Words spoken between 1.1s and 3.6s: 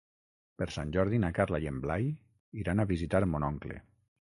na Carla i en Blai iran a visitar mon